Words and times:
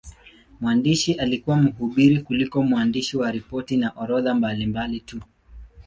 Mwandishi 0.61 1.13
alikuwa 1.13 1.57
mhubiri 1.57 2.21
kuliko 2.21 2.63
mwandishi 2.63 3.17
wa 3.17 3.31
ripoti 3.31 3.77
na 3.77 3.89
orodha 3.95 4.35
mbalimbali 4.35 4.99
tu. 4.99 5.21